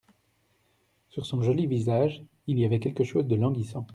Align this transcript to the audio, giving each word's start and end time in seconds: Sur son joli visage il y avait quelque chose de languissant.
Sur 1.09 1.27
son 1.27 1.43
joli 1.43 1.67
visage 1.67 2.23
il 2.47 2.57
y 2.57 2.65
avait 2.65 2.79
quelque 2.79 3.03
chose 3.03 3.27
de 3.27 3.35
languissant. 3.35 3.85